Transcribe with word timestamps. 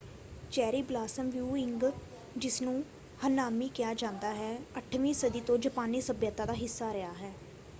Cherry 0.51 0.81
blossom 0.81 1.29
viewing 1.29 1.83
ਜਿਸਨੂੰ 2.37 2.83
ਹਨਾਮੀ 3.25 3.67
ਕਿਹਾ 3.69 3.93
ਜਾਂਦਾ 3.93 4.33
ਹੈ 4.33 4.51
8ਵੀਂ 4.79 5.13
ਸਦੀ 5.13 5.41
ਤੋਂ 5.41 5.57
ਜਾਪਾਨੀ 5.57 6.01
ਸੱਭਿਅਤਾ 6.01 6.45
ਦਾ 6.45 6.53
ਹਿੱਸਾ 6.53 6.91
ਰਿਹਾ 6.93 7.13
ਹੈ। 7.13 7.33